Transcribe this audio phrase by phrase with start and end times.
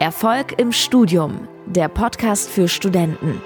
[0.00, 3.42] Erfolg im Studium, der Podcast für Studenten.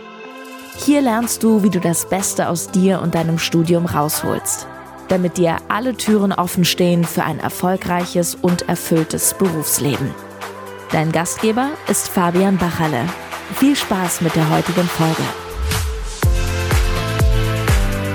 [0.76, 4.66] Hier lernst du, wie du das Beste aus dir und deinem Studium rausholst,
[5.08, 10.10] damit dir alle Türen offen stehen für ein erfolgreiches und erfülltes Berufsleben.
[10.90, 13.06] Dein Gastgeber ist Fabian Bachalle.
[13.54, 15.22] Viel Spaß mit der heutigen Folge.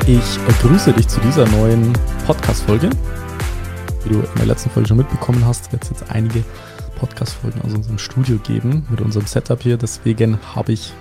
[0.05, 1.91] Ich grüße dich zu dieser neuen
[2.27, 2.91] Podcast-Folge.
[4.03, 6.43] Wie du in der letzten Folge schon mitbekommen hast, wird es jetzt einige
[6.97, 9.77] Podcast-Folgen aus unserem Studio geben mit unserem Setup hier.
[9.77, 10.93] Deswegen habe ich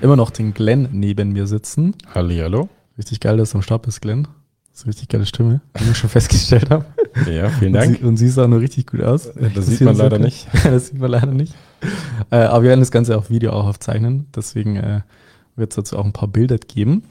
[0.00, 1.96] immer noch den Glenn neben mir sitzen.
[2.14, 2.68] Hallihallo.
[2.96, 4.28] Richtig geil, dass du am Start bist, Glenn.
[4.70, 6.84] Das ist eine richtig geile Stimme, wie wir schon festgestellt haben.
[7.28, 7.90] Ja, vielen Dank.
[7.90, 9.32] Und, sie, und siehst auch nur richtig gut aus.
[9.34, 10.22] Das, das sieht man leider kann.
[10.22, 10.46] nicht.
[10.64, 11.54] das sieht man leider nicht.
[12.30, 14.28] Äh, aber wir werden das Ganze auf Video auch aufzeichnen.
[14.34, 15.00] Deswegen äh,
[15.56, 17.02] wird es dazu auch ein paar Bilder geben.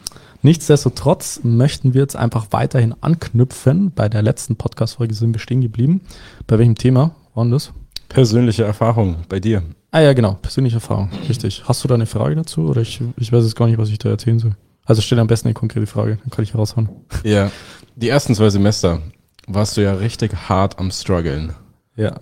[0.43, 3.91] Nichtsdestotrotz möchten wir jetzt einfach weiterhin anknüpfen.
[3.91, 5.99] Bei der letzten Podcast-Folge sind wir stehen geblieben.
[6.47, 7.73] Bei welchem Thema war denn das?
[8.09, 9.63] Persönliche Erfahrung bei dir.
[9.91, 11.63] Ah ja, genau, persönliche Erfahrung, richtig.
[11.65, 13.97] Hast du da eine Frage dazu oder ich, ich weiß jetzt gar nicht, was ich
[13.99, 14.55] da erzählen soll.
[14.85, 16.89] Also stell am besten eine konkrete Frage, dann kann ich heraushauen.
[17.23, 17.51] Ja,
[17.95, 19.01] die ersten zwei Semester
[19.47, 21.53] warst du ja richtig hart am struggeln.
[21.95, 22.19] Ja.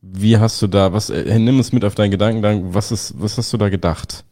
[0.00, 3.38] Wie hast du da, was, äh, nimm uns mit auf deinen Gedanken, was ist, was
[3.38, 4.24] hast du da gedacht?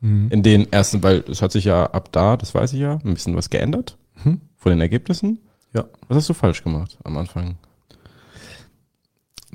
[0.00, 0.28] Mhm.
[0.30, 3.14] In den ersten, weil es hat sich ja ab da, das weiß ich ja, ein
[3.14, 4.40] bisschen was geändert mhm.
[4.56, 5.38] von den Ergebnissen.
[5.74, 5.84] Ja.
[6.08, 7.56] Was hast du falsch gemacht am Anfang?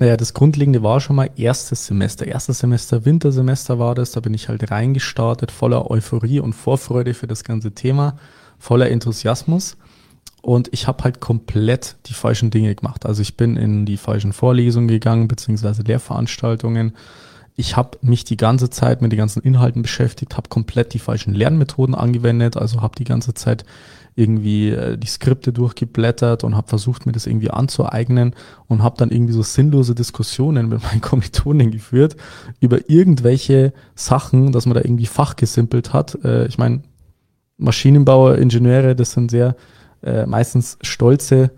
[0.02, 2.26] Naja, das Grundlegende war schon mal erstes Semester.
[2.26, 4.10] Erstes Semester, Wintersemester war das.
[4.10, 8.16] Da bin ich halt reingestartet, voller Euphorie und Vorfreude für das ganze Thema,
[8.58, 9.76] voller Enthusiasmus.
[10.40, 13.06] Und ich habe halt komplett die falschen Dinge gemacht.
[13.06, 16.94] Also ich bin in die falschen Vorlesungen gegangen, beziehungsweise Lehrveranstaltungen.
[17.54, 21.32] Ich habe mich die ganze Zeit mit den ganzen Inhalten beschäftigt, habe komplett die falschen
[21.32, 23.64] Lernmethoden angewendet, also habe die ganze Zeit
[24.14, 28.34] irgendwie äh, die Skripte durchgeblättert und habe versucht, mir das irgendwie anzueignen
[28.68, 32.16] und habe dann irgendwie so sinnlose Diskussionen mit meinen Kommilitonen geführt
[32.60, 36.18] über irgendwelche Sachen, dass man da irgendwie fachgesimpelt hat.
[36.24, 36.82] Äh, ich meine,
[37.56, 39.56] Maschinenbauer, Ingenieure, das sind sehr
[40.02, 41.50] äh, meistens stolze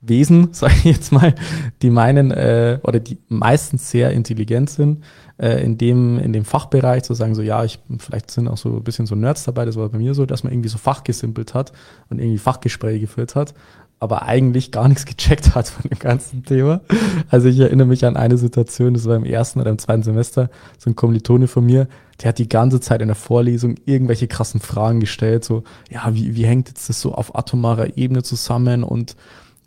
[0.00, 1.34] Wesen, sage ich jetzt mal,
[1.82, 5.04] die meinen äh, oder die meistens sehr intelligent sind
[5.40, 8.76] äh, in dem in dem Fachbereich zu sagen so ja ich vielleicht sind auch so
[8.76, 11.54] ein bisschen so Nerds dabei, das war bei mir so, dass man irgendwie so fachgesimpelt
[11.54, 11.72] hat
[12.08, 13.54] und irgendwie Fachgespräche geführt hat,
[13.98, 16.80] aber eigentlich gar nichts gecheckt hat von dem ganzen Thema.
[17.28, 20.50] Also ich erinnere mich an eine Situation, das war im ersten oder im zweiten Semester,
[20.78, 21.88] so ein Kommilitone von mir,
[22.22, 26.34] der hat die ganze Zeit in der Vorlesung irgendwelche krassen Fragen gestellt, so ja wie
[26.36, 29.16] wie hängt jetzt das so auf atomarer Ebene zusammen und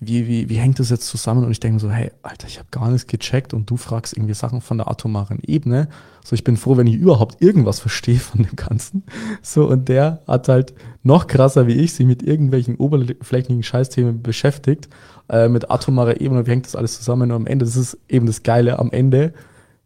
[0.08, 1.44] wie, wie, wie hängt das jetzt zusammen?
[1.44, 4.34] Und ich denke so, hey, Alter, ich habe gar nichts gecheckt und du fragst irgendwie
[4.34, 5.88] Sachen von der atomaren Ebene.
[6.24, 9.04] So, ich bin froh, wenn ich überhaupt irgendwas verstehe von dem Ganzen.
[9.42, 14.90] So, und der hat halt noch krasser wie ich sich mit irgendwelchen oberflächlichen Scheißthemen beschäftigt,
[15.30, 17.32] äh, mit atomarer Ebene und wie hängt das alles zusammen?
[17.32, 19.34] Und am Ende, das ist eben das Geile, am Ende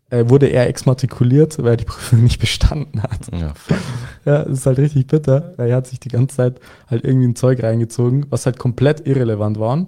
[0.09, 3.31] äh, wurde er exmatrikuliert, weil er die Prüfung nicht bestanden hat.
[3.31, 3.53] Ja,
[4.25, 5.53] ja, das ist halt richtig bitter.
[5.57, 9.59] Er hat sich die ganze Zeit halt irgendwie ein Zeug reingezogen, was halt komplett irrelevant
[9.59, 9.87] war.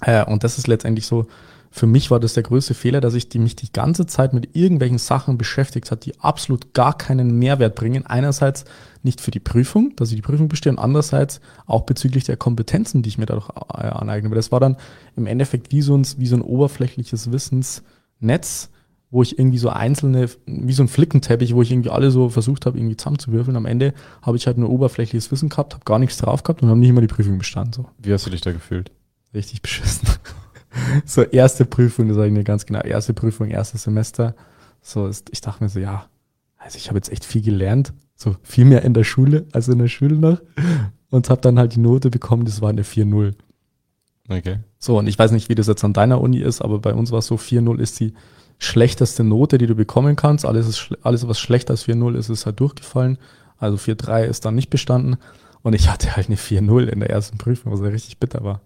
[0.00, 1.26] Äh, und das ist letztendlich so,
[1.70, 4.56] für mich war das der größte Fehler, dass ich die, mich die ganze Zeit mit
[4.56, 8.06] irgendwelchen Sachen beschäftigt hat, die absolut gar keinen Mehrwert bringen.
[8.06, 8.64] Einerseits
[9.02, 13.02] nicht für die Prüfung, dass ich die Prüfung bestehe, und andererseits auch bezüglich der Kompetenzen,
[13.02, 14.28] die ich mir dadurch äh, aneigne.
[14.28, 14.76] Aber das war dann
[15.16, 18.70] im Endeffekt wie so ein, wie so ein oberflächliches Wissensnetz,
[19.10, 22.66] wo ich irgendwie so einzelne, wie so ein Flickenteppich, wo ich irgendwie alle so versucht
[22.66, 23.56] habe, irgendwie zusammenzuwürfeln.
[23.56, 26.68] Am Ende habe ich halt nur oberflächliches Wissen gehabt, habe gar nichts drauf gehabt und
[26.68, 27.72] habe nicht immer die Prüfung bestanden.
[27.72, 27.86] So.
[27.98, 28.90] Wie hast du dich da gefühlt?
[29.34, 30.08] Richtig beschissen.
[31.04, 34.34] so erste Prüfung, das sage ich mir ganz genau, erste Prüfung, erstes Semester.
[34.80, 36.06] So ist, ich dachte mir so, ja,
[36.56, 39.78] also ich habe jetzt echt viel gelernt, so viel mehr in der Schule als in
[39.78, 40.40] der Schule noch
[41.10, 43.34] und habe dann halt die Note bekommen, das war eine 4-0.
[44.28, 44.58] Okay.
[44.78, 47.10] So, und ich weiß nicht, wie das jetzt an deiner Uni ist, aber bei uns
[47.10, 48.12] war es so, 4-0 ist die
[48.58, 50.44] schlechteste Note, die du bekommen kannst.
[50.44, 53.18] Alles, ist, alles was schlechter als 4-0 ist, ist halt durchgefallen.
[53.56, 55.16] Also 4-3 ist dann nicht bestanden.
[55.62, 58.60] Und ich hatte halt eine 4-0 in der ersten Prüfung, was ja richtig bitter war.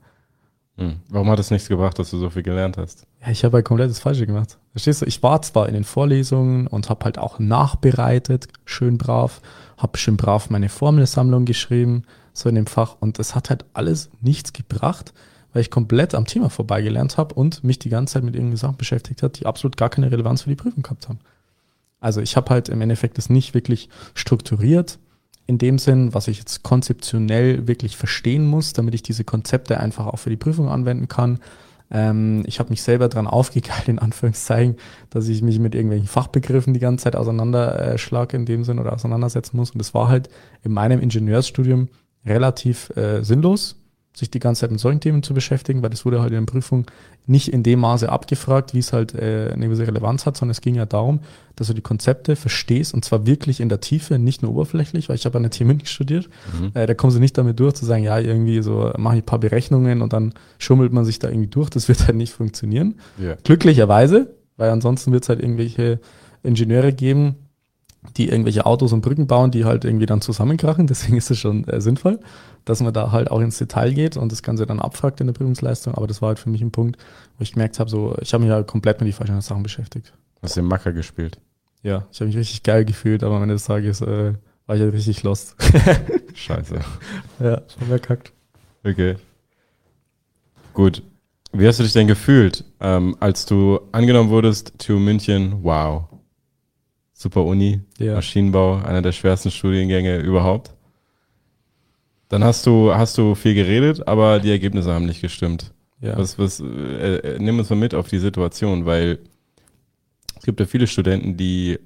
[0.83, 1.01] Hm.
[1.09, 3.07] Warum hat es nichts gebracht, dass du so viel gelernt hast?
[3.21, 4.59] Ja, ich habe halt komplett das Falsche gemacht.
[4.73, 5.07] Verstehst du?
[5.07, 9.41] Ich war zwar in den Vorlesungen und habe halt auch nachbereitet, schön brav,
[9.77, 12.03] habe schön brav meine Formelsammlung geschrieben,
[12.33, 12.97] so in dem Fach.
[12.99, 15.13] Und es hat halt alles nichts gebracht,
[15.53, 18.77] weil ich komplett am Thema vorbeigelernt habe und mich die ganze Zeit mit irgendeinen Sachen
[18.77, 21.21] beschäftigt hat, die absolut gar keine Relevanz für die Prüfung gehabt haben.
[22.01, 24.99] Also ich habe halt im Endeffekt das nicht wirklich strukturiert,
[25.47, 30.07] in dem Sinn, was ich jetzt konzeptionell wirklich verstehen muss, damit ich diese Konzepte einfach
[30.07, 31.41] auch für die Prüfung anwenden kann.
[31.91, 34.77] Ähm, ich habe mich selber dran aufgegeilt, in Anführungszeichen,
[35.11, 39.57] dass ich mich mit irgendwelchen Fachbegriffen die ganze Zeit auseinanderschlage in dem Sinn oder auseinandersetzen
[39.57, 39.73] muss.
[39.73, 40.29] Und das war halt
[40.63, 41.89] in meinem Ingenieursstudium
[42.25, 43.82] relativ äh, sinnlos,
[44.15, 46.53] sich die ganze Zeit mit solchen Themen zu beschäftigen, weil das wurde halt in der
[46.53, 46.87] Prüfung
[47.27, 50.61] nicht in dem Maße abgefragt, wie es halt äh, eine gewisse Relevanz hat, sondern es
[50.61, 51.21] ging ja darum,
[51.57, 55.17] dass du die Konzepte verstehst und zwar wirklich in der Tiefe, nicht nur oberflächlich, weil
[55.17, 56.29] ich habe an der TU München studiert.
[56.59, 56.73] Mhm.
[56.75, 59.27] Äh, da kommen sie nicht damit durch zu sagen, ja, irgendwie so mache ich ein
[59.27, 61.71] paar Berechnungen und dann schummelt man sich da irgendwie durch.
[61.71, 62.97] Das wird halt nicht funktionieren.
[63.19, 63.39] Yeah.
[63.45, 66.01] Glücklicherweise, weil ansonsten wird es halt irgendwelche
[66.43, 67.37] Ingenieure geben,
[68.17, 70.87] die irgendwelche Autos und Brücken bauen, die halt irgendwie dann zusammenkrachen.
[70.89, 72.21] Deswegen ist es schon äh, sinnvoll,
[72.65, 75.35] dass man da halt auch ins Detail geht und das Ganze dann abfragt in der
[75.35, 75.95] Prüfungsleistung.
[75.95, 76.99] Aber das war halt für mich ein Punkt,
[77.39, 80.13] wo ich gemerkt habe, so, ich habe mich halt komplett mit die falschen Sachen beschäftigt.
[80.43, 81.39] Hast du den Macker gespielt?
[81.83, 84.35] Ja, ich habe mich richtig geil gefühlt, aber am Ende des Tages äh,
[84.67, 85.57] war ich halt richtig lost.
[86.35, 86.81] Scheiße.
[87.41, 88.33] Ja, schon verkackt.
[88.85, 89.17] Okay.
[90.75, 91.03] Gut.
[91.53, 96.05] Wie hast du dich denn gefühlt, ähm, als du angenommen wurdest, TU München, wow,
[97.23, 98.15] super Uni, ja.
[98.15, 100.75] Maschinenbau, einer der schwersten Studiengänge überhaupt.
[102.29, 105.73] Dann hast du, hast du viel geredet, aber die Ergebnisse haben nicht gestimmt.
[106.01, 106.19] Ja.
[106.19, 109.21] Was, was, äh, äh, nimm uns mal mit auf die Situation, weil
[110.37, 111.79] es gibt ja viele Studenten, die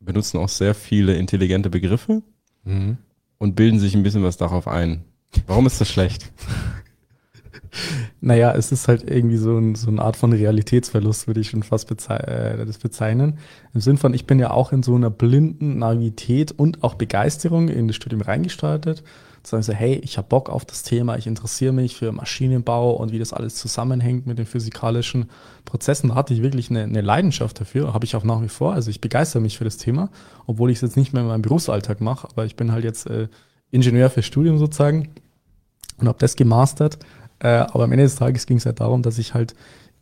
[0.00, 2.22] benutzen auch sehr viele intelligente Begriffe
[2.64, 2.98] mhm.
[3.38, 5.04] und bilden sich ein bisschen was darauf ein.
[5.46, 6.30] Warum ist das schlecht?
[8.24, 11.64] naja, es ist halt irgendwie so, ein, so eine Art von Realitätsverlust, würde ich schon
[11.64, 13.38] fast bezei äh, das bezeichnen.
[13.74, 17.68] Im Sinn von, ich bin ja auch in so einer blinden Naivität und auch Begeisterung
[17.68, 19.02] in das Studium reingestartet.
[19.42, 23.10] Sagen so, hey, ich habe Bock auf das Thema, ich interessiere mich für Maschinenbau und
[23.10, 25.28] wie das alles zusammenhängt mit den physikalischen
[25.64, 26.10] Prozessen.
[26.10, 28.72] Da hatte ich wirklich eine, eine Leidenschaft dafür, habe ich auch nach wie vor.
[28.72, 30.10] Also ich begeister mich für das Thema,
[30.46, 33.08] obwohl ich es jetzt nicht mehr in meinem Berufsalltag mache, aber ich bin halt jetzt
[33.08, 33.26] äh,
[33.72, 35.08] Ingenieur fürs Studium sozusagen
[35.98, 36.98] und habe das gemastert
[37.42, 39.54] äh, aber am Ende des Tages ging es halt darum, dass ich halt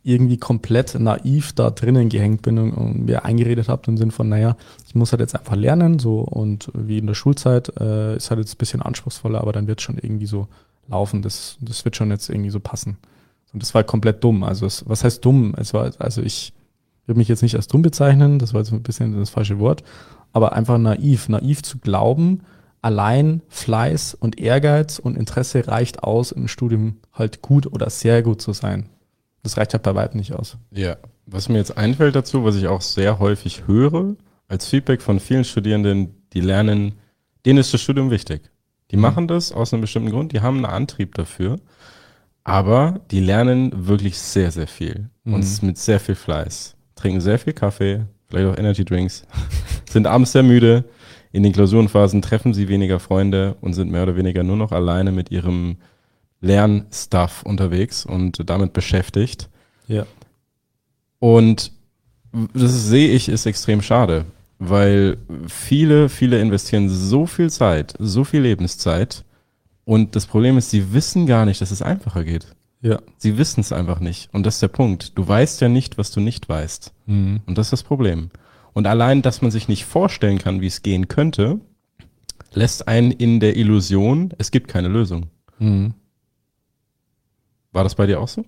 [0.03, 4.29] irgendwie komplett naiv da drinnen gehängt bin und, und mir eingeredet habe im Sinn von,
[4.29, 4.55] naja,
[4.87, 8.39] ich muss halt jetzt einfach lernen, so und wie in der Schulzeit äh, ist halt
[8.39, 10.47] jetzt ein bisschen anspruchsvoller, aber dann wird schon irgendwie so
[10.87, 11.21] laufen.
[11.21, 12.97] Das, das wird schon jetzt irgendwie so passen.
[13.53, 14.43] Und das war komplett dumm.
[14.43, 15.53] Also es, was heißt dumm?
[15.57, 16.53] Es war, also ich
[17.05, 19.83] würde mich jetzt nicht als dumm bezeichnen, das war jetzt ein bisschen das falsche Wort,
[20.33, 22.41] aber einfach naiv, naiv zu glauben,
[22.81, 28.41] allein Fleiß und Ehrgeiz und Interesse reicht aus, im Studium halt gut oder sehr gut
[28.41, 28.89] zu sein.
[29.43, 30.57] Das reicht halt bei weitem nicht aus.
[30.71, 34.15] Ja, was mir jetzt einfällt dazu, was ich auch sehr häufig höre,
[34.47, 36.95] als Feedback von vielen Studierenden, die lernen,
[37.45, 38.51] denen ist das Studium wichtig.
[38.91, 39.01] Die mhm.
[39.01, 41.57] machen das aus einem bestimmten Grund, die haben einen Antrieb dafür,
[42.43, 45.35] aber die lernen wirklich sehr, sehr viel mhm.
[45.35, 46.75] und mit sehr viel Fleiß.
[46.95, 49.25] Trinken sehr viel Kaffee, vielleicht auch Energy Drinks,
[49.89, 50.85] sind abends sehr müde,
[51.31, 55.11] in den Klausurenphasen treffen sie weniger Freunde und sind mehr oder weniger nur noch alleine
[55.11, 55.77] mit ihrem
[56.41, 59.49] Lernstuff unterwegs und damit beschäftigt.
[59.87, 60.05] Ja.
[61.19, 61.71] Und
[62.53, 64.25] das sehe ich ist extrem schade,
[64.59, 65.17] weil
[65.47, 69.23] viele, viele investieren so viel Zeit, so viel Lebenszeit
[69.85, 72.47] und das Problem ist, sie wissen gar nicht, dass es einfacher geht.
[72.81, 72.99] Ja.
[73.17, 74.33] Sie wissen es einfach nicht.
[74.33, 75.17] Und das ist der Punkt.
[75.17, 76.91] Du weißt ja nicht, was du nicht weißt.
[77.05, 77.41] Mhm.
[77.45, 78.31] Und das ist das Problem.
[78.73, 81.59] Und allein, dass man sich nicht vorstellen kann, wie es gehen könnte,
[82.53, 85.27] lässt einen in der Illusion, es gibt keine Lösung.
[85.59, 85.93] Mhm.
[87.71, 88.45] War das bei dir auch so?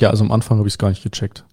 [0.00, 1.44] Ja, also am Anfang habe ich es gar nicht gecheckt.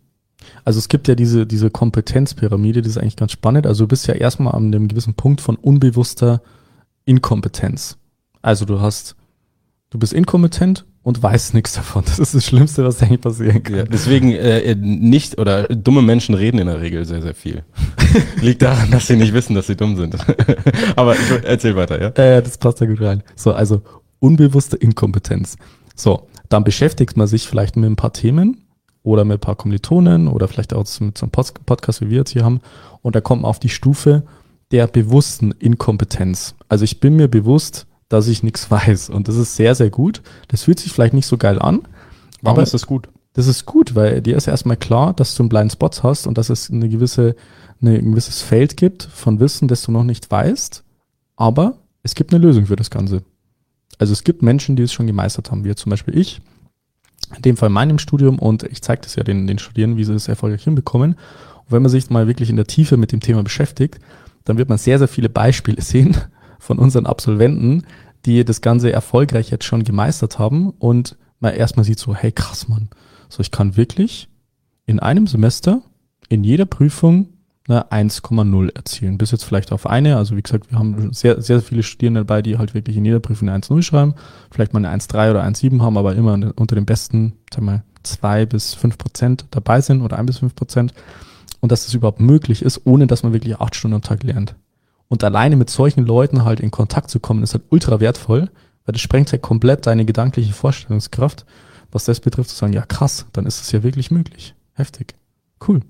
[0.64, 3.68] Also es gibt ja diese, diese Kompetenzpyramide, die ist eigentlich ganz spannend.
[3.68, 6.42] Also du bist ja erstmal an einem gewissen Punkt von unbewusster
[7.06, 7.98] Inkompetenz.
[8.42, 9.16] Also du hast,
[9.90, 12.04] du bist inkompetent und weiß nichts davon.
[12.06, 13.76] Das ist das Schlimmste, was eigentlich passieren kann.
[13.76, 17.64] Ja, deswegen äh, nicht oder dumme Menschen reden in der Regel sehr, sehr viel.
[18.42, 20.16] Liegt daran, dass sie nicht wissen, dass sie dumm sind.
[20.96, 22.10] Aber ich, erzähl weiter, ja?
[22.10, 23.24] Äh, das passt da gut rein.
[23.36, 23.82] So, also
[24.20, 25.58] unbewusste Inkompetenz.
[25.96, 28.66] So, dann beschäftigt man sich vielleicht mit ein paar Themen
[29.04, 31.32] oder mit ein paar Kommilitonen oder vielleicht auch mit so einem
[31.66, 32.62] Podcast, wie wir jetzt hier haben.
[33.02, 34.24] Und da kommt man auf die Stufe
[34.72, 36.56] der bewussten Inkompetenz.
[36.70, 39.10] Also ich bin mir bewusst, dass ich nichts weiß.
[39.10, 40.22] Und das ist sehr, sehr gut.
[40.48, 41.82] Das fühlt sich vielleicht nicht so geil an.
[42.42, 43.10] Warum aber ist das gut?
[43.34, 46.38] Das ist gut, weil dir ist erstmal klar, dass du einen Blind Spot hast und
[46.38, 47.36] dass es eine gewisse,
[47.82, 50.84] eine, ein gewisses Feld gibt von Wissen, das du noch nicht weißt.
[51.38, 53.24] Aber es gibt eine Lösung für das Ganze.
[54.00, 56.42] Also es gibt Menschen, die es schon gemeistert haben, wie zum Beispiel ich,
[57.36, 60.04] in dem Fall in meinem Studium und ich zeige das ja den, den Studierenden, wie
[60.04, 61.14] sie das erfolgreich hinbekommen.
[61.14, 64.00] Und wenn man sich mal wirklich in der Tiefe mit dem Thema beschäftigt,
[64.44, 66.18] dann wird man sehr, sehr viele Beispiele sehen,
[66.62, 67.84] von unseren Absolventen,
[68.26, 72.68] die das Ganze erfolgreich jetzt schon gemeistert haben und man erstmal sieht so, hey krass,
[72.68, 72.90] Mann,
[73.30, 74.30] so ich kann wirklich
[74.86, 75.82] in einem Semester
[76.30, 77.30] in jeder Prüfung
[77.68, 79.18] eine 1,0 erzielen.
[79.18, 80.18] Bis jetzt vielleicht auf eine.
[80.18, 83.20] Also wie gesagt, wir haben sehr, sehr viele Studierende dabei, die halt wirklich in jeder
[83.20, 84.16] Prüfung eine 1,0 schreiben.
[84.52, 88.46] Vielleicht mal eine 1,3 oder 1,7 haben, aber immer unter den besten, sag mal, zwei
[88.46, 90.94] bis fünf Prozent dabei sind oder ein bis fünf Prozent.
[91.60, 94.56] Und dass das überhaupt möglich ist, ohne dass man wirklich acht Stunden am Tag lernt.
[95.12, 98.50] Und alleine mit solchen Leuten halt in Kontakt zu kommen, ist halt ultra wertvoll,
[98.86, 101.46] Weil das sprengt ja komplett deine gedankliche Vorstellungskraft,
[101.92, 104.56] was das betrifft, zu sagen, ja krass, dann ist es ja wirklich möglich.
[104.74, 105.16] Heftig.
[105.68, 105.82] Cool.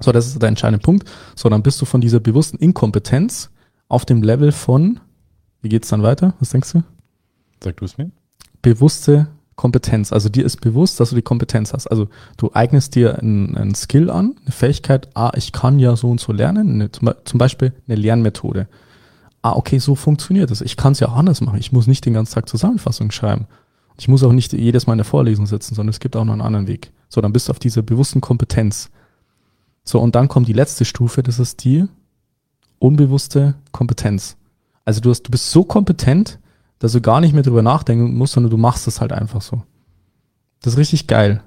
[0.00, 1.06] So, das ist der entscheidende Punkt.
[1.36, 3.50] So, dann bist du von dieser bewussten Inkompetenz
[3.88, 4.98] auf dem Level von,
[5.60, 6.32] wie geht's dann weiter?
[6.40, 6.82] Was denkst du?
[7.62, 8.10] Sag du es mir.
[8.62, 10.12] Bewusste Kompetenz.
[10.12, 11.86] Also dir ist bewusst, dass du die Kompetenz hast.
[11.86, 16.20] Also du eignest dir einen, Skill an, eine Fähigkeit, ah, ich kann ja so und
[16.20, 16.90] so lernen, eine,
[17.24, 18.68] zum Beispiel eine Lernmethode.
[19.42, 20.60] Ah, okay, so funktioniert es.
[20.60, 21.58] Ich kann es ja auch anders machen.
[21.58, 23.46] Ich muss nicht den ganzen Tag Zusammenfassung schreiben.
[23.98, 26.32] Ich muss auch nicht jedes Mal in der Vorlesung sitzen, sondern es gibt auch noch
[26.32, 26.92] einen anderen Weg.
[27.08, 28.90] So, dann bist du auf dieser bewussten Kompetenz.
[29.84, 31.84] So, und dann kommt die letzte Stufe, das ist die
[32.78, 34.36] unbewusste Kompetenz.
[34.84, 36.38] Also du, hast, du bist so kompetent,
[36.82, 39.62] dass du gar nicht mehr drüber nachdenken musst, sondern du machst es halt einfach so.
[40.62, 41.42] Das ist richtig geil.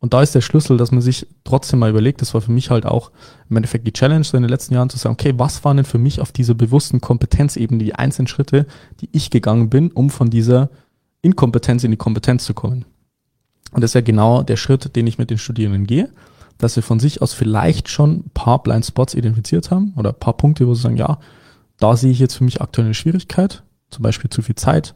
[0.00, 2.70] Und da ist der Schlüssel, dass man sich trotzdem mal überlegt, das war für mich
[2.70, 3.10] halt auch
[3.50, 5.84] im Endeffekt die Challenge so in den letzten Jahren zu sagen, okay, was waren denn
[5.84, 8.66] für mich auf dieser bewussten Kompetenz eben die einzelnen Schritte,
[9.00, 10.70] die ich gegangen bin, um von dieser
[11.20, 12.86] Inkompetenz in die Kompetenz zu kommen.
[13.72, 16.10] Und das ist ja genau der Schritt, den ich mit den Studierenden gehe
[16.62, 20.18] dass sie von sich aus vielleicht schon ein paar Blind Spots identifiziert haben oder ein
[20.18, 21.18] paar Punkte, wo sie sagen, ja,
[21.78, 24.94] da sehe ich jetzt für mich aktuell eine Schwierigkeit, zum Beispiel zu viel Zeit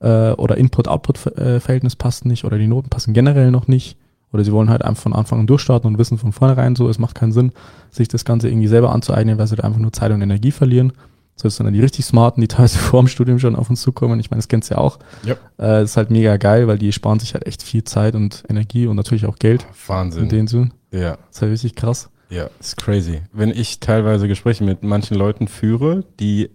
[0.00, 3.96] äh, oder Input-Output-Verhältnis passt nicht oder die Noten passen generell noch nicht
[4.32, 6.98] oder sie wollen halt einfach von Anfang an durchstarten und wissen von vornherein so, es
[6.98, 7.52] macht keinen Sinn,
[7.90, 10.92] sich das Ganze irgendwie selber anzueignen, weil sie da einfach nur Zeit und Energie verlieren.
[11.36, 14.18] So ist dann die richtig smarten, die teilweise vor dem Studium schon auf uns zukommen.
[14.18, 14.98] Ich meine, das kennst du ja auch.
[15.24, 15.38] Yep.
[15.58, 18.42] Äh, das ist halt mega geil, weil die sparen sich halt echt viel Zeit und
[18.48, 19.66] Energie und natürlich auch Geld.
[19.86, 20.24] Wahnsinn.
[20.24, 20.72] In den Sinn.
[20.90, 21.12] Ja.
[21.12, 22.10] Das ist halt richtig krass.
[22.28, 23.22] Ja, ist crazy.
[23.32, 26.50] Wenn ich teilweise Gespräche mit manchen Leuten führe, die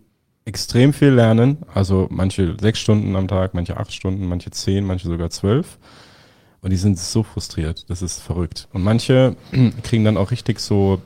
[0.50, 5.08] extrem viel lernen, also manche sechs Stunden am Tag, manche acht Stunden, manche zehn, manche
[5.08, 5.78] sogar zwölf.
[6.62, 7.86] Und die sind so frustriert.
[7.88, 8.68] Das ist verrückt.
[8.74, 9.36] Und manche
[9.84, 11.02] kriegen dann auch richtig so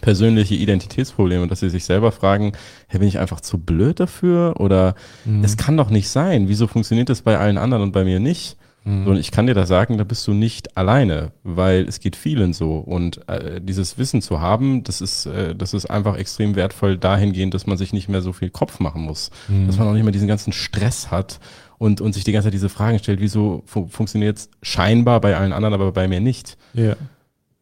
[0.00, 2.52] persönliche Identitätsprobleme, dass sie sich selber fragen,
[2.86, 4.60] hey, bin ich einfach zu blöd dafür?
[4.60, 5.42] Oder mhm.
[5.42, 6.48] es kann doch nicht sein.
[6.48, 8.56] Wieso funktioniert das bei allen anderen und bei mir nicht?
[8.84, 9.06] Mhm.
[9.06, 12.52] Und ich kann dir da sagen, da bist du nicht alleine, weil es geht vielen
[12.52, 12.76] so.
[12.76, 17.54] Und äh, dieses Wissen zu haben, das ist, äh, das ist einfach extrem wertvoll dahingehend,
[17.54, 19.30] dass man sich nicht mehr so viel Kopf machen muss.
[19.48, 19.66] Mhm.
[19.66, 21.40] Dass man auch nicht mehr diesen ganzen Stress hat
[21.78, 25.36] und, und sich die ganze Zeit diese Fragen stellt, wieso fu funktioniert es scheinbar bei
[25.36, 26.58] allen anderen, aber bei mir nicht.
[26.74, 26.94] Ja.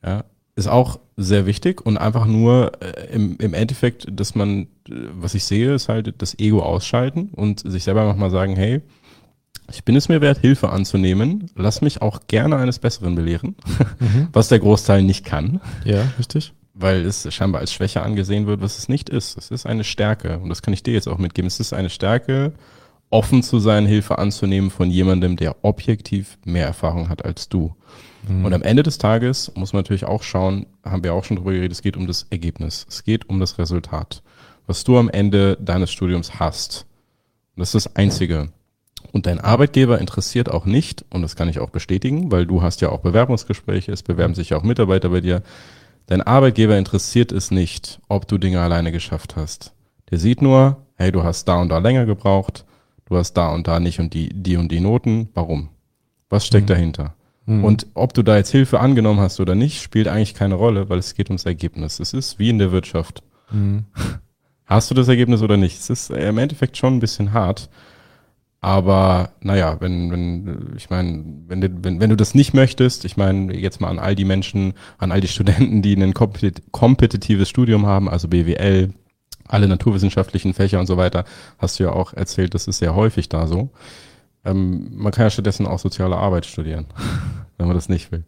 [0.04, 0.24] Ja,
[0.56, 5.34] ist auch sehr wichtig und einfach nur äh, im, im Endeffekt, dass man, äh, was
[5.34, 8.80] ich sehe, ist halt das Ego ausschalten und sich selber nochmal sagen, hey,
[9.70, 11.50] ich bin es mir wert, Hilfe anzunehmen.
[11.54, 13.56] Lass mich auch gerne eines Besseren belehren,
[13.98, 14.28] mhm.
[14.32, 15.60] was der Großteil nicht kann.
[15.84, 16.52] Ja, richtig.
[16.74, 19.36] Weil es scheinbar als Schwäche angesehen wird, was es nicht ist.
[19.36, 20.38] Es ist eine Stärke.
[20.38, 21.46] Und das kann ich dir jetzt auch mitgeben.
[21.46, 22.52] Es ist eine Stärke,
[23.10, 27.74] offen zu sein, Hilfe anzunehmen von jemandem, der objektiv mehr Erfahrung hat als du.
[28.26, 28.44] Mhm.
[28.44, 31.52] Und am Ende des Tages muss man natürlich auch schauen, haben wir auch schon drüber
[31.52, 32.86] geredet, es geht um das Ergebnis.
[32.88, 34.22] Es geht um das Resultat.
[34.66, 36.86] Was du am Ende deines Studiums hast.
[37.54, 38.50] Und das ist das Einzige.
[39.12, 42.80] Und dein Arbeitgeber interessiert auch nicht, und das kann ich auch bestätigen, weil du hast
[42.80, 45.42] ja auch Bewerbungsgespräche, es bewerben sich ja auch Mitarbeiter bei dir.
[46.06, 49.74] Dein Arbeitgeber interessiert es nicht, ob du Dinge alleine geschafft hast.
[50.10, 52.64] Der sieht nur, hey, du hast da und da länger gebraucht,
[53.04, 55.28] du hast da und da nicht und die, die und die Noten.
[55.34, 55.68] Warum?
[56.30, 56.74] Was steckt mhm.
[56.74, 57.14] dahinter?
[57.44, 57.64] Mhm.
[57.64, 60.98] Und ob du da jetzt Hilfe angenommen hast oder nicht, spielt eigentlich keine Rolle, weil
[60.98, 62.00] es geht ums Ergebnis.
[62.00, 63.22] Es ist wie in der Wirtschaft.
[63.50, 63.84] Mhm.
[64.64, 65.78] Hast du das Ergebnis oder nicht?
[65.78, 67.68] Es ist im Endeffekt schon ein bisschen hart.
[68.64, 73.52] Aber naja, wenn, wenn, ich meine, wenn, wenn, wenn du das nicht möchtest, ich meine,
[73.56, 78.08] jetzt mal an all die Menschen, an all die Studenten, die ein kompetitives Studium haben,
[78.08, 78.94] also BWL,
[79.48, 81.24] alle naturwissenschaftlichen Fächer und so weiter,
[81.58, 83.70] hast du ja auch erzählt, das ist sehr häufig da so.
[84.44, 86.86] Ähm, man kann ja stattdessen auch soziale Arbeit studieren,
[87.58, 88.22] wenn man das nicht will.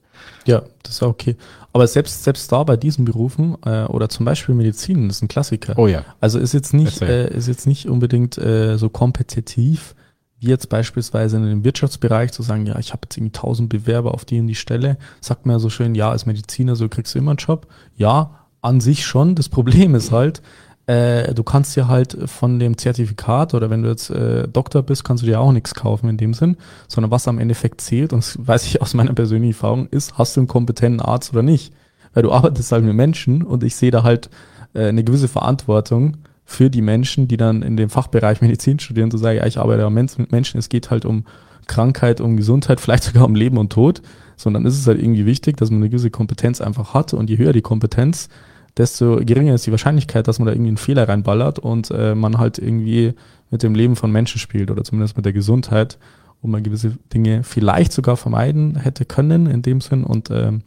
[0.46, 1.36] Ja, das ist okay.
[1.72, 5.28] Aber selbst, selbst da bei diesen Berufen äh, oder zum Beispiel Medizin, das ist ein
[5.28, 5.78] Klassiker.
[5.78, 6.04] Oh ja.
[6.20, 9.94] Also ist jetzt nicht, äh, ist jetzt nicht unbedingt äh, so kompetitiv
[10.44, 14.14] wie jetzt beispielsweise in dem Wirtschaftsbereich zu sagen, ja, ich habe jetzt irgendwie tausend Bewerber
[14.14, 14.98] auf die und die Stelle.
[15.20, 17.66] Sagt man ja so schön, ja, als Mediziner so kriegst du immer einen Job.
[17.96, 19.34] Ja, an sich schon.
[19.34, 20.42] Das Problem ist halt,
[20.86, 25.04] äh, du kannst dir halt von dem Zertifikat oder wenn du jetzt äh, Doktor bist,
[25.04, 26.56] kannst du dir auch nichts kaufen in dem Sinn,
[26.88, 30.36] sondern was am Endeffekt zählt, und das weiß ich aus meiner persönlichen Erfahrung, ist, hast
[30.36, 31.72] du einen kompetenten Arzt oder nicht?
[32.12, 34.28] Weil du arbeitest halt mit Menschen und ich sehe da halt
[34.74, 39.18] äh, eine gewisse Verantwortung für die Menschen, die dann in dem Fachbereich Medizin studieren, zu
[39.18, 41.24] sagen, ja, ich arbeite mit Menschen, es geht halt um
[41.66, 44.02] Krankheit, um Gesundheit, vielleicht sogar um Leben und Tod,
[44.36, 47.38] sondern ist es halt irgendwie wichtig, dass man eine gewisse Kompetenz einfach hat und je
[47.38, 48.28] höher die Kompetenz,
[48.76, 52.38] desto geringer ist die Wahrscheinlichkeit, dass man da irgendwie einen Fehler reinballert und äh, man
[52.38, 53.14] halt irgendwie
[53.50, 55.98] mit dem Leben von Menschen spielt oder zumindest mit der Gesundheit,
[56.42, 60.02] wo man gewisse Dinge vielleicht sogar vermeiden hätte können in dem Sinn.
[60.02, 60.62] Und ähm,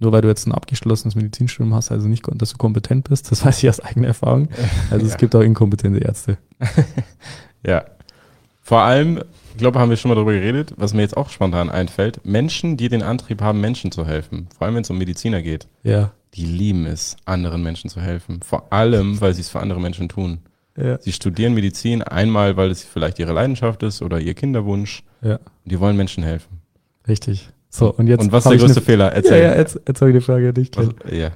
[0.00, 3.44] nur weil du jetzt ein abgeschlossenes Medizinstudium hast, also nicht, dass du kompetent bist, das
[3.44, 4.48] weiß ich aus eigener Erfahrung.
[4.90, 5.12] Also ja.
[5.12, 6.38] es gibt auch inkompetente Ärzte.
[7.64, 7.84] ja.
[8.62, 11.70] Vor allem, ich glaube, haben wir schon mal darüber geredet, was mir jetzt auch spontan
[11.70, 12.24] einfällt.
[12.24, 15.66] Menschen, die den Antrieb haben, Menschen zu helfen, vor allem wenn es um Mediziner geht,
[15.82, 16.12] Ja.
[16.34, 18.40] die lieben es, anderen Menschen zu helfen.
[18.42, 20.38] Vor allem, weil sie es für andere Menschen tun.
[20.76, 20.98] Ja.
[21.00, 25.02] Sie studieren Medizin einmal, weil es vielleicht ihre Leidenschaft ist oder ihr Kinderwunsch.
[25.20, 25.38] Ja.
[25.64, 26.62] Die wollen Menschen helfen.
[27.08, 27.50] Richtig.
[27.70, 28.20] So, und jetzt.
[28.20, 29.06] Und was ist der größte Fehler?
[29.06, 29.42] Ja, Erzähl.
[29.42, 30.70] ja, jetzt, jetzt habe ich eine Frage an dich.
[30.74, 31.30] was, ja.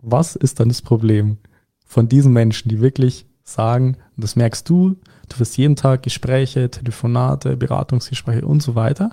[0.00, 1.38] Was ist dann das Problem
[1.84, 4.96] von diesen Menschen, die wirklich sagen, und das merkst du,
[5.28, 9.10] du wirst jeden Tag Gespräche, Telefonate, Beratungsgespräche und so weiter.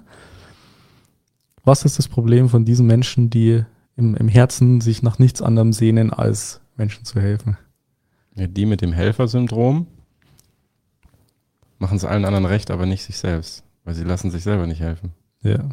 [1.64, 3.64] Was ist das Problem von diesen Menschen, die
[3.98, 7.58] im, im Herzen sich nach nichts anderem sehnen, als Menschen zu helfen?
[8.40, 9.88] ja, die mit dem Helfersyndrom
[11.78, 13.64] machen es allen anderen recht, aber nicht sich selbst.
[13.84, 15.12] Weil sie lassen sich selber nicht helfen.
[15.42, 15.70] Ja.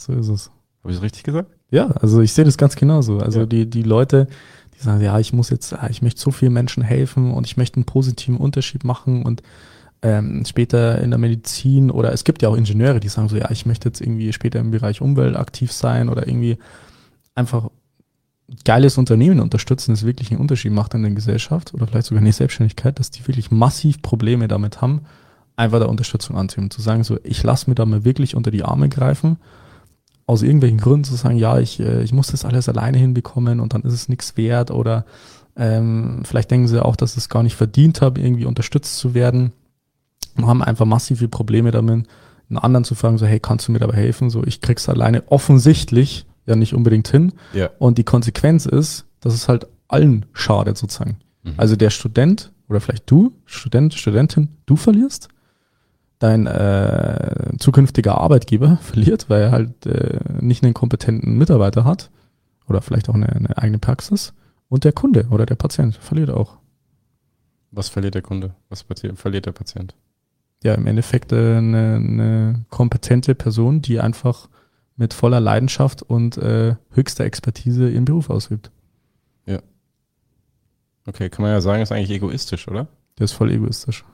[0.00, 0.50] So ist es.
[0.82, 1.50] Habe ich es richtig gesagt?
[1.70, 3.18] Ja, also ich sehe das ganz genauso.
[3.18, 3.46] Also Ja.
[3.46, 4.28] die, die Leute,
[4.76, 7.76] die sagen, ja, ich muss jetzt, ich möchte so vielen Menschen helfen und ich möchte
[7.76, 9.42] einen positiven Unterschied machen und
[10.00, 13.50] ähm, später in der Medizin oder es gibt ja auch Ingenieure, die sagen so, ja,
[13.50, 16.56] ich möchte jetzt irgendwie später im Bereich Umwelt aktiv sein oder irgendwie
[17.34, 17.64] einfach
[18.48, 22.22] ein geiles Unternehmen unterstützen, das wirklich einen Unterschied macht in der Gesellschaft oder vielleicht sogar
[22.22, 25.02] eine Selbstständigkeit, dass die wirklich massiv Probleme damit haben,
[25.56, 26.70] einfach der Unterstützung anzunehmen.
[26.70, 29.36] Zu sagen so, ich lasse mir da mal wirklich unter die Arme greifen
[30.28, 33.72] aus irgendwelchen Gründen zu sagen, ja, ich, äh, ich muss das alles alleine hinbekommen und
[33.72, 35.06] dann ist es nichts wert oder
[35.56, 39.14] ähm, vielleicht denken sie auch, dass ich es gar nicht verdient habe, irgendwie unterstützt zu
[39.14, 39.52] werden
[40.36, 42.06] und haben einfach massive Probleme damit,
[42.50, 44.28] einen anderen zu fragen, so, hey, kannst du mir dabei helfen?
[44.28, 47.32] So, ich krieg's alleine offensichtlich ja nicht unbedingt hin.
[47.54, 47.70] Ja.
[47.78, 51.16] Und die Konsequenz ist, dass es halt allen schadet sozusagen.
[51.42, 51.54] Mhm.
[51.56, 55.28] Also der Student oder vielleicht du, Student, Studentin, du verlierst,
[56.18, 62.10] dein äh, zukünftiger Arbeitgeber verliert, weil er halt äh, nicht einen kompetenten Mitarbeiter hat
[62.68, 64.34] oder vielleicht auch eine, eine eigene Praxis
[64.68, 66.58] und der Kunde oder der Patient verliert auch.
[67.70, 68.54] Was verliert der Kunde?
[68.68, 68.82] Was
[69.14, 69.94] verliert der Patient?
[70.64, 74.48] Ja, im Endeffekt äh, eine, eine kompetente Person, die einfach
[74.96, 78.72] mit voller Leidenschaft und äh, höchster Expertise ihren Beruf ausübt.
[81.08, 82.86] Okay, kann man ja sagen, ist eigentlich egoistisch, oder?
[83.18, 84.04] Der ist voll egoistisch.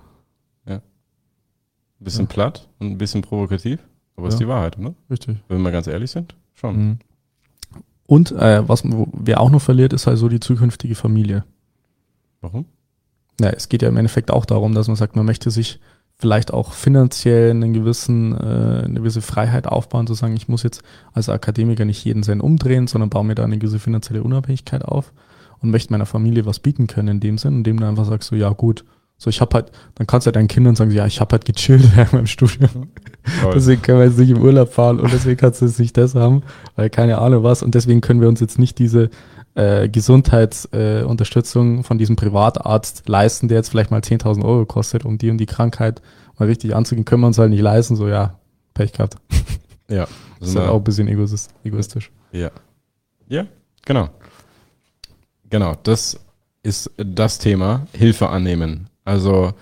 [2.04, 2.32] Ein bisschen Ja.
[2.32, 3.80] platt und ein bisschen provokativ,
[4.16, 4.40] aber ist Ja.
[4.40, 4.92] die Wahrheit, oder?
[5.10, 5.38] Richtig.
[5.48, 6.76] Wenn wir mal ganz ehrlich sind, schon.
[6.76, 6.98] Mhm.
[8.06, 11.44] Und äh, was wer auch noch verliert, ist halt so die zukünftige Familie.
[12.42, 12.66] Warum?
[13.40, 15.80] Ja, es geht ja im Endeffekt auch darum, dass man sagt, man möchte sich
[16.16, 20.82] vielleicht auch finanziell einen gewissen, äh, eine gewisse Freiheit aufbauen, zu sagen, ich muss jetzt
[21.14, 25.12] als Akademiker nicht jeden Cent umdrehen, sondern baue mir da eine gewisse finanzielle Unabhängigkeit auf
[25.60, 28.36] und möchte meiner Familie was bieten können in dem Sinn, indem du einfach sagst, so
[28.36, 28.84] ja gut,
[29.24, 31.44] so ich habe halt, dann kannst du halt deinen Kindern sagen, ja, ich habe halt
[31.46, 32.88] gechillt während meinem Studium.
[33.40, 33.52] Toll.
[33.54, 36.14] Deswegen können wir jetzt nicht im Urlaub fahren und deswegen kannst du jetzt nicht das
[36.14, 36.42] haben,
[36.76, 37.62] weil keine Ahnung was.
[37.62, 39.08] Und deswegen können wir uns jetzt nicht diese
[39.54, 45.18] äh, Gesundheitsunterstützung äh, von diesem Privatarzt leisten, der jetzt vielleicht mal 10.000 Euro kostet, um
[45.18, 46.02] die und die Krankheit
[46.38, 47.96] mal richtig anzugehen, können wir uns halt nicht leisten.
[47.96, 48.38] So, ja,
[48.74, 49.16] Pech gehabt.
[49.88, 50.06] Ja.
[50.40, 52.10] Das ist halt auch ein bisschen egois- egoistisch.
[52.32, 52.50] Ja.
[53.28, 53.46] Ja,
[53.86, 54.10] genau.
[55.48, 56.20] Genau, das
[56.62, 58.88] ist das Thema, Hilfe annehmen.
[59.04, 59.52] Also,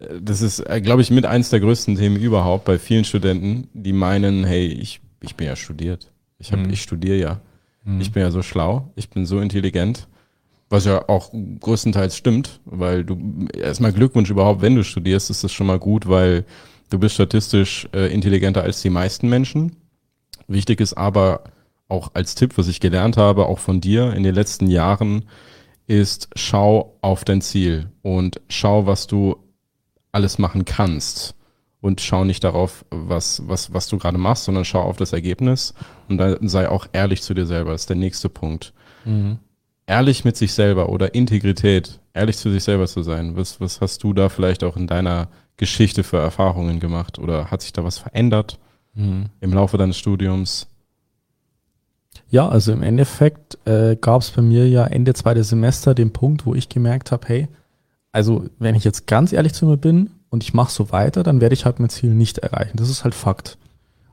[0.00, 3.92] äh, das ist, glaube ich, mit eins der größten Themen überhaupt bei vielen Studenten, die
[3.92, 6.10] meinen, hey, ich, ich bin ja studiert.
[6.38, 6.70] Ich, hab, Mhm.
[6.70, 7.40] ich studiere ja.
[7.98, 10.06] Ich bin ja so schlau, ich bin so intelligent,
[10.68, 15.50] was ja auch größtenteils stimmt, weil du erstmal Glückwunsch überhaupt, wenn du studierst, ist das
[15.52, 16.44] schon mal gut, weil
[16.90, 19.76] du bist statistisch äh, intelligenter als die meisten Menschen.
[20.46, 21.44] Wichtig ist aber
[21.88, 25.24] auch als Tipp, was ich gelernt habe, auch von dir in den letzten Jahren,
[25.86, 29.36] ist schau auf dein Ziel und schau, was du
[30.12, 31.34] alles machen kannst.
[31.82, 35.72] Und schau nicht darauf, was, was, was du gerade machst, sondern schau auf das Ergebnis
[36.10, 37.72] und dann sei auch ehrlich zu dir selber.
[37.72, 38.74] Das ist der nächste Punkt.
[39.86, 43.34] Ehrlich mit sich selber oder Integrität, ehrlich zu sich selber zu sein.
[43.34, 47.18] Was, was hast du da vielleicht auch in deiner Geschichte für Erfahrungen gemacht?
[47.18, 48.58] Oder hat sich da was verändert
[49.40, 50.66] im Laufe deines Studiums?
[52.30, 56.46] Ja, also im Endeffekt äh, gab es bei mir ja Ende zweites Semester den Punkt,
[56.46, 57.48] wo ich gemerkt habe, hey,
[58.12, 61.40] also wenn ich jetzt ganz ehrlich zu mir bin und ich mache so weiter, dann
[61.40, 62.76] werde ich halt mein Ziel nicht erreichen.
[62.76, 63.58] Das ist halt Fakt.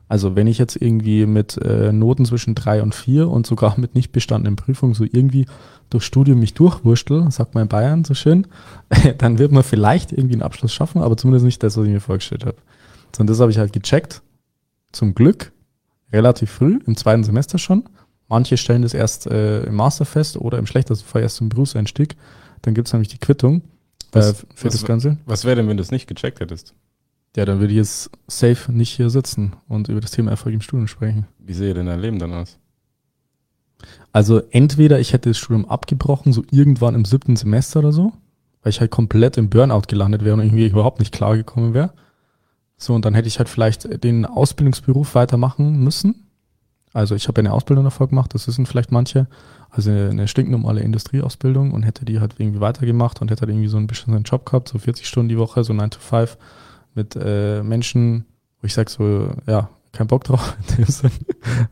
[0.08, 3.94] Also wenn ich jetzt irgendwie mit äh, Noten zwischen drei und vier und sogar mit
[3.94, 5.46] nicht bestandenen Prüfungen so irgendwie
[5.90, 8.46] durch Studium mich durchwurstel, sagt man in Bayern so schön,
[9.18, 12.00] dann wird man vielleicht irgendwie einen Abschluss schaffen, aber zumindest nicht das, was ich mir
[12.00, 12.56] vorgestellt habe.
[13.14, 14.22] Sondern das habe ich halt gecheckt.
[14.92, 15.52] Zum Glück
[16.12, 17.84] relativ früh, im zweiten Semester schon.
[18.28, 22.16] Manche stellen das erst äh, im Master fest oder im schlechtesten Fall erst im Berufseinstieg.
[22.62, 23.62] Dann gibt's nämlich die Quittung äh,
[24.12, 25.16] Was- für was- das Ganze.
[25.26, 26.74] Was wäre denn, wenn du es nicht gecheckt hättest?
[27.36, 30.60] Ja, dann würde ich jetzt safe nicht hier sitzen und über das Thema Erfolg im
[30.60, 31.26] Studium sprechen.
[31.38, 32.58] Wie sehe denn dein Leben dann aus?
[34.12, 38.12] Also entweder ich hätte das Studium abgebrochen, so irgendwann im siebten Semester oder so,
[38.62, 41.92] weil ich halt komplett im Burnout gelandet wäre und irgendwie überhaupt nicht klar gekommen wäre.
[42.78, 46.28] So, und dann hätte ich halt vielleicht den Ausbildungsberuf weitermachen müssen.
[46.92, 49.26] Also ich habe ja eine Ausbildung davor gemacht, das wissen vielleicht manche.
[49.70, 53.76] Also eine stinknormale Industrieausbildung und hätte die halt irgendwie weitergemacht und hätte halt irgendwie so
[53.76, 56.38] einen Job gehabt, so 40 Stunden die Woche, so 9 to 5
[56.94, 58.24] mit äh, Menschen,
[58.60, 61.10] wo ich sage so, ja, kein Bock drauf, in dem Sinn,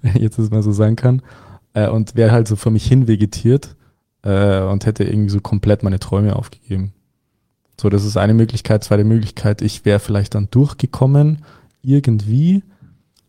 [0.03, 1.23] wenn ich jetzt das mal so sagen kann.
[1.73, 3.77] Äh, und wäre halt so vor mich hin vegetiert
[4.23, 6.93] äh, und hätte irgendwie so komplett meine Träume aufgegeben.
[7.79, 8.85] So, das ist eine Möglichkeit.
[8.85, 11.43] Zweite Möglichkeit, ich wäre vielleicht dann durchgekommen,
[11.83, 12.63] irgendwie,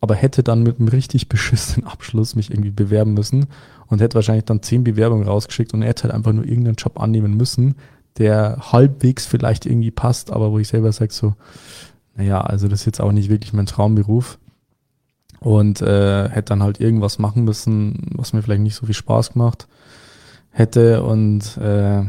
[0.00, 3.46] aber hätte dann mit einem richtig beschissenen Abschluss mich irgendwie bewerben müssen
[3.88, 7.36] und hätte wahrscheinlich dann zehn Bewerbungen rausgeschickt und hätte halt einfach nur irgendeinen Job annehmen
[7.36, 7.74] müssen,
[8.18, 11.34] der halbwegs vielleicht irgendwie passt, aber wo ich selber sage so,
[12.16, 14.38] naja, also das ist jetzt auch nicht wirklich mein Traumberuf
[15.40, 19.34] und äh, hätte dann halt irgendwas machen müssen, was mir vielleicht nicht so viel Spaß
[19.34, 19.68] gemacht
[20.50, 22.02] hätte und äh,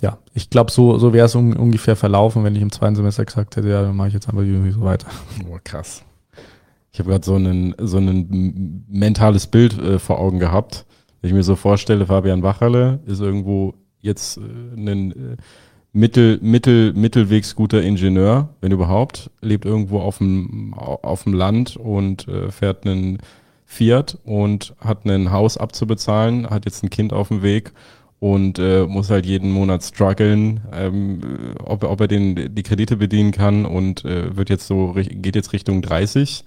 [0.00, 3.24] ja, ich glaube, so, so wäre es un ungefähr verlaufen, wenn ich im zweiten Semester
[3.24, 5.06] gesagt hätte, ja, dann mache ich jetzt einfach irgendwie so weiter.
[5.50, 6.02] Oh, krass.
[6.92, 10.86] Ich habe gerade so ein so ein mentales Bild äh, vor Augen gehabt.
[11.20, 14.40] Wenn ich mir so vorstelle, Fabian Wacherle ist irgendwo jetzt äh,
[14.76, 15.36] ein äh,
[15.94, 22.28] mittel, mittel, mittelwegs guter Ingenieur, wenn überhaupt, lebt irgendwo auf dem, auf dem Land und
[22.28, 23.18] äh, fährt einen
[23.64, 27.72] Fiat und hat ein Haus abzubezahlen, hat jetzt ein Kind auf dem Weg
[28.24, 31.20] und äh, muss halt jeden Monat strugglen, ähm,
[31.62, 35.52] ob, ob er den, die Kredite bedienen kann und äh, wird jetzt so, geht jetzt
[35.52, 36.42] Richtung 30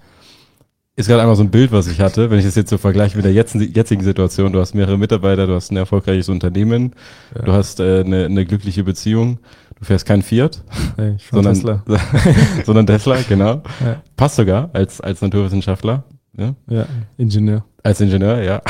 [0.96, 3.16] ist gerade einmal so ein Bild, was ich hatte, wenn ich das jetzt so vergleiche
[3.16, 4.52] mit der jetzigen Situation.
[4.52, 6.94] Du hast mehrere Mitarbeiter, du hast ein erfolgreiches Unternehmen,
[7.36, 7.42] ja.
[7.42, 9.38] du hast äh, eine, eine glückliche Beziehung,
[9.78, 10.64] du fährst kein Fiat,
[10.96, 11.84] nee, sondern Tesla.
[12.66, 13.62] sondern Tesla, genau.
[13.78, 14.02] Ja.
[14.16, 16.02] Passt sogar als, als Naturwissenschaftler.
[16.36, 16.56] Ja?
[16.68, 16.86] ja,
[17.16, 17.64] Ingenieur.
[17.84, 18.62] Als Ingenieur, ja.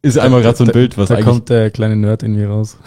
[0.00, 1.26] Ist einmal gerade so ein Bild, was da eigentlich...
[1.26, 2.78] Da kommt der kleine Nerd in mir raus.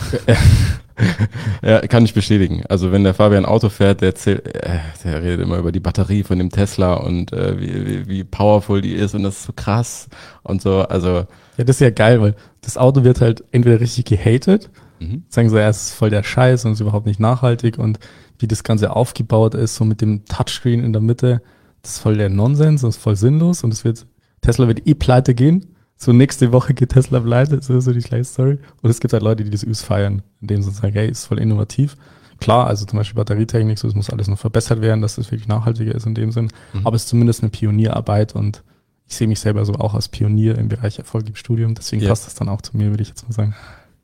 [1.62, 2.63] ja, kann ich bestätigen.
[2.69, 6.24] Also wenn der Fabian Auto fährt, der erzählt, äh, der redet immer über die Batterie
[6.24, 9.54] von dem Tesla und äh, wie, wie, wie powerful die ist und das ist so
[9.54, 10.08] krass
[10.43, 10.82] und so.
[10.82, 11.26] Also
[11.58, 14.69] ja, das ist ja geil, weil das Auto wird halt entweder richtig gehatet,
[15.00, 15.24] mhm.
[15.28, 18.00] sagen so, ja, es ist voll der Scheiß und ist überhaupt nicht nachhaltig und
[18.39, 21.41] wie das Ganze aufgebaut ist, so mit dem Touchscreen in der Mitte,
[21.82, 24.06] das ist voll der Nonsens, das ist voll sinnlos und es wird
[24.41, 28.24] Tesla wird eh pleite gehen so nächste Woche geht Tesla pleite, so, so die gleiche
[28.24, 28.58] Story.
[28.82, 31.38] Und es gibt halt Leute, die das übelst feiern, indem sie sagen, hey, ist voll
[31.38, 31.96] innovativ.
[32.40, 35.32] Klar, also zum Beispiel Batterietechnik, so, es muss alles noch verbessert werden, dass es das
[35.32, 36.50] wirklich nachhaltiger ist in dem Sinn.
[36.74, 36.88] Mhm.
[36.88, 38.64] Aber es ist zumindest eine Pionierarbeit und
[39.06, 41.76] ich sehe mich selber so auch als Pionier im Bereich Erfolg im Studium.
[41.76, 42.10] Deswegen ja.
[42.10, 43.54] passt das dann auch zu mir, würde ich jetzt mal sagen.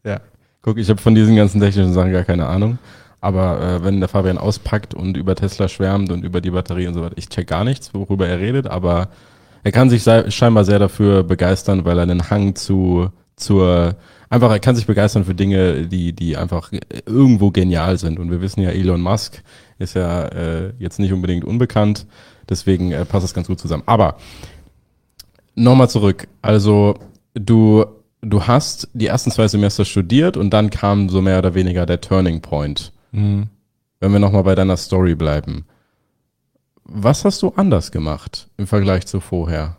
[0.03, 0.21] Ja.
[0.61, 2.77] Guck, ich habe von diesen ganzen technischen Sachen gar keine Ahnung.
[3.21, 6.93] Aber äh, wenn der Fabian auspackt und über Tesla schwärmt und über die Batterie und
[6.93, 9.09] so weiter, ich check gar nichts, worüber er redet, aber
[9.63, 13.95] er kann sich scheinbar sehr dafür begeistern, weil er einen Hang zu, zur,
[14.29, 16.71] einfach, er kann sich begeistern für Dinge, die, die einfach
[17.05, 18.19] irgendwo genial sind.
[18.19, 19.43] Und wir wissen ja, Elon Musk
[19.79, 22.05] ist ja äh, jetzt nicht unbedingt unbekannt.
[22.49, 23.83] Deswegen äh, passt das ganz gut zusammen.
[23.85, 24.17] Aber
[25.55, 26.27] nochmal zurück.
[26.41, 26.95] Also
[27.33, 27.85] du,
[28.21, 32.01] du hast die ersten zwei Semester studiert und dann kam so mehr oder weniger der
[32.01, 32.93] Turning Point.
[33.11, 33.47] Mhm.
[33.99, 35.65] Wenn wir nochmal bei deiner Story bleiben.
[36.89, 39.77] Was hast du anders gemacht im Vergleich zu vorher?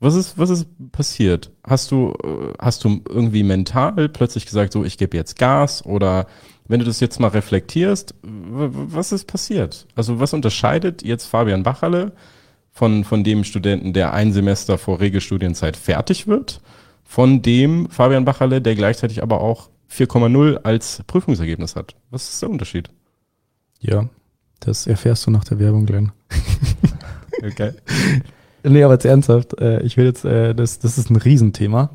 [0.00, 1.52] Was ist, was ist passiert?
[1.64, 5.86] Hast du, äh, hast du irgendwie mental plötzlich gesagt, so, ich gebe jetzt Gas?
[5.86, 6.26] Oder
[6.66, 9.86] wenn du das jetzt mal reflektierst, was ist passiert?
[9.94, 12.10] Also was unterscheidet jetzt Fabian Bacherle
[12.72, 16.60] von, von dem Studenten, der ein Semester vor Regelstudienzeit fertig wird,
[17.04, 21.94] von dem Fabian Bacherle, der gleichzeitig aber auch 4,0 als Prüfungsergebnis hat?
[22.10, 22.90] Was ist der Unterschied?
[23.78, 24.08] Ja,
[24.64, 26.12] das erfährst du nach der Werbung, Glenn.
[27.42, 27.72] okay.
[28.64, 31.90] Nee, aber jetzt ernsthaft, äh, ich will jetzt, äh, das, das ist ein Riesenthema.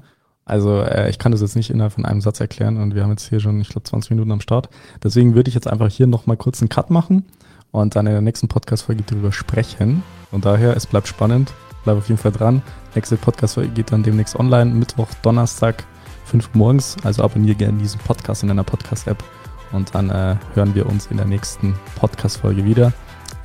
[0.45, 3.11] Also äh, ich kann das jetzt nicht innerhalb von einem Satz erklären und wir haben
[3.11, 4.69] jetzt hier schon, ich glaube, 20 Minuten am Start.
[5.03, 7.25] Deswegen würde ich jetzt einfach hier nochmal kurz einen Cut machen
[7.71, 10.03] und dann in der nächsten Podcast-Folge darüber sprechen.
[10.31, 11.53] Und daher, es bleibt spannend,
[11.83, 12.61] bleib auf jeden Fall dran.
[12.95, 15.83] Nächste Podcast-Folge geht dann demnächst online, Mittwoch, Donnerstag,
[16.25, 16.95] 5 Uhr morgens.
[17.03, 19.23] Also abonniere gerne diesen Podcast in deiner Podcast-App
[19.71, 22.93] und dann äh, hören wir uns in der nächsten Podcast-Folge wieder.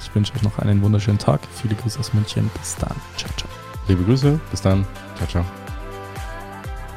[0.01, 1.41] Ich wünsche euch noch einen wunderschönen Tag.
[1.61, 2.51] Viele Grüße aus München.
[2.59, 2.95] Bis dann.
[3.17, 3.49] Ciao, ciao.
[3.89, 4.39] Liebe Grüße.
[4.51, 4.85] Bis dann.
[5.17, 5.45] Ciao, ciao.